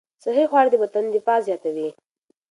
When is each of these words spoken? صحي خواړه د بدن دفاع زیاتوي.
صحي 0.23 0.45
خواړه 0.49 0.69
د 0.71 0.75
بدن 0.83 1.05
دفاع 1.15 1.39
زیاتوي. 1.47 1.89